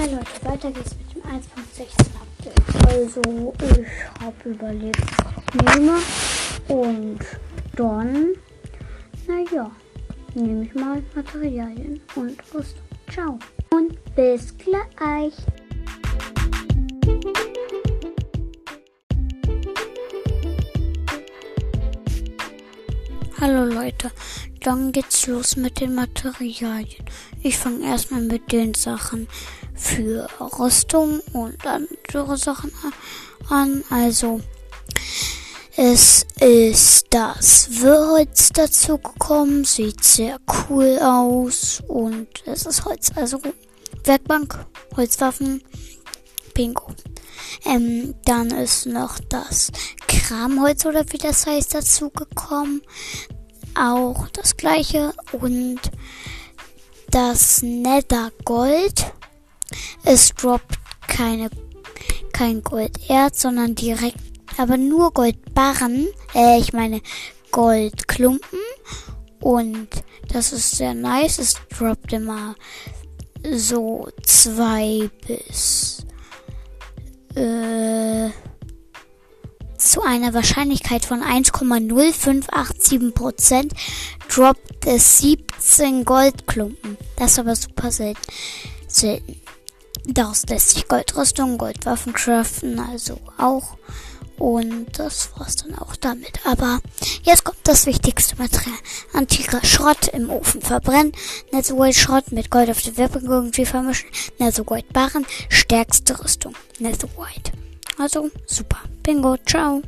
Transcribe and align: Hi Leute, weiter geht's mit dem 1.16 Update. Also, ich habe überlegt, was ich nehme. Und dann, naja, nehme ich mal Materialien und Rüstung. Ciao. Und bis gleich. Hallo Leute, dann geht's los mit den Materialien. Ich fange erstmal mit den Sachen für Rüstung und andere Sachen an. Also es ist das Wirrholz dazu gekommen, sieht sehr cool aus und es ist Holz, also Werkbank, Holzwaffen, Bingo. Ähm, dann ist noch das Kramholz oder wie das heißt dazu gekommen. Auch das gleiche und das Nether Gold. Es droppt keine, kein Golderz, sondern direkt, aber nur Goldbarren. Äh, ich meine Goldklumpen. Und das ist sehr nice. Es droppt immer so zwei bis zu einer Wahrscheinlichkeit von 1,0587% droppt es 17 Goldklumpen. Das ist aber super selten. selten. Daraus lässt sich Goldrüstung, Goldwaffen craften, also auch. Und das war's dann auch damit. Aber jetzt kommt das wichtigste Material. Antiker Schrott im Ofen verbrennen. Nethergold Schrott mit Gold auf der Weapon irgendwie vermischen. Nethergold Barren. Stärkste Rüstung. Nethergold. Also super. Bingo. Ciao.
Hi 0.00 0.06
Leute, 0.06 0.44
weiter 0.44 0.70
geht's 0.70 0.96
mit 0.96 1.14
dem 1.14 1.30
1.16 1.30 1.92
Update. 2.16 2.86
Also, 2.88 3.52
ich 3.60 4.22
habe 4.24 4.48
überlegt, 4.48 4.98
was 4.98 5.44
ich 5.44 5.76
nehme. 5.76 5.98
Und 6.68 7.18
dann, 7.76 8.28
naja, 9.28 9.70
nehme 10.32 10.64
ich 10.64 10.74
mal 10.74 11.02
Materialien 11.14 12.00
und 12.14 12.42
Rüstung. 12.54 12.82
Ciao. 13.10 13.38
Und 13.72 13.98
bis 14.14 14.56
gleich. 14.56 15.34
Hallo 23.40 23.64
Leute, 23.64 24.10
dann 24.60 24.92
geht's 24.92 25.26
los 25.26 25.56
mit 25.56 25.80
den 25.80 25.94
Materialien. 25.94 27.06
Ich 27.42 27.56
fange 27.56 27.86
erstmal 27.86 28.20
mit 28.20 28.52
den 28.52 28.74
Sachen 28.74 29.28
für 29.74 30.28
Rüstung 30.58 31.20
und 31.32 31.56
andere 31.66 32.36
Sachen 32.36 32.70
an. 33.48 33.82
Also 33.88 34.42
es 35.74 36.26
ist 36.38 37.06
das 37.08 37.80
Wirrholz 37.80 38.50
dazu 38.50 38.98
gekommen, 38.98 39.64
sieht 39.64 40.04
sehr 40.04 40.36
cool 40.68 40.98
aus 41.00 41.82
und 41.88 42.28
es 42.44 42.66
ist 42.66 42.84
Holz, 42.84 43.10
also 43.14 43.40
Werkbank, 44.04 44.66
Holzwaffen, 44.94 45.62
Bingo. 46.52 46.88
Ähm, 47.64 48.14
dann 48.24 48.50
ist 48.50 48.86
noch 48.86 49.18
das 49.28 49.70
Kramholz 50.06 50.84
oder 50.86 51.04
wie 51.10 51.18
das 51.18 51.46
heißt 51.46 51.74
dazu 51.74 52.10
gekommen. 52.10 52.82
Auch 53.74 54.28
das 54.28 54.56
gleiche 54.56 55.12
und 55.32 55.80
das 57.10 57.62
Nether 57.62 58.30
Gold. 58.44 59.12
Es 60.04 60.30
droppt 60.34 60.78
keine, 61.06 61.50
kein 62.32 62.62
Golderz, 62.62 63.42
sondern 63.42 63.74
direkt, 63.74 64.18
aber 64.56 64.76
nur 64.76 65.12
Goldbarren. 65.12 66.08
Äh, 66.34 66.58
ich 66.58 66.72
meine 66.72 67.00
Goldklumpen. 67.50 68.58
Und 69.40 69.88
das 70.28 70.52
ist 70.52 70.76
sehr 70.76 70.94
nice. 70.94 71.38
Es 71.38 71.54
droppt 71.76 72.12
immer 72.12 72.54
so 73.52 74.08
zwei 74.22 75.10
bis 75.26 76.04
zu 79.90 80.02
einer 80.02 80.34
Wahrscheinlichkeit 80.34 81.04
von 81.04 81.20
1,0587% 81.20 83.72
droppt 84.28 84.86
es 84.86 85.18
17 85.18 86.04
Goldklumpen. 86.04 86.96
Das 87.16 87.32
ist 87.32 87.40
aber 87.40 87.56
super 87.56 87.90
selten. 87.90 88.22
selten. 88.86 89.40
Daraus 90.06 90.46
lässt 90.46 90.70
sich 90.70 90.86
Goldrüstung, 90.86 91.58
Goldwaffen 91.58 92.12
craften, 92.12 92.78
also 92.78 93.18
auch. 93.36 93.76
Und 94.38 94.96
das 94.96 95.30
war's 95.36 95.56
dann 95.56 95.76
auch 95.76 95.96
damit. 95.96 96.38
Aber 96.46 96.78
jetzt 97.24 97.42
kommt 97.42 97.58
das 97.64 97.86
wichtigste 97.86 98.36
Material. 98.36 98.78
Antiker 99.12 99.58
Schrott 99.64 100.06
im 100.12 100.30
Ofen 100.30 100.62
verbrennen. 100.62 101.10
Nethergold 101.50 101.96
Schrott 101.96 102.30
mit 102.30 102.48
Gold 102.48 102.70
auf 102.70 102.80
der 102.80 102.96
Weapon 102.96 103.24
irgendwie 103.24 103.66
vermischen. 103.66 104.08
Nethergold 104.38 104.92
Barren. 104.92 105.26
Stärkste 105.48 106.22
Rüstung. 106.22 106.54
Nethergold. 106.78 107.50
Also 108.00 108.30
super. 108.46 108.78
Bingo. 109.02 109.36
Ciao. 109.44 109.82